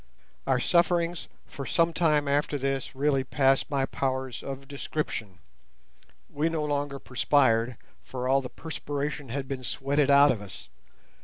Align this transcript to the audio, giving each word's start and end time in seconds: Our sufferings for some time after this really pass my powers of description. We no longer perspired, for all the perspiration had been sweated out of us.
Our 0.47 0.59
sufferings 0.59 1.27
for 1.45 1.63
some 1.63 1.93
time 1.93 2.27
after 2.27 2.57
this 2.57 2.95
really 2.95 3.23
pass 3.23 3.65
my 3.69 3.85
powers 3.85 4.41
of 4.41 4.67
description. 4.67 5.37
We 6.27 6.49
no 6.49 6.65
longer 6.65 6.97
perspired, 6.97 7.77
for 7.99 8.27
all 8.27 8.41
the 8.41 8.49
perspiration 8.49 9.29
had 9.29 9.47
been 9.47 9.63
sweated 9.63 10.09
out 10.09 10.31
of 10.31 10.41
us. 10.41 10.69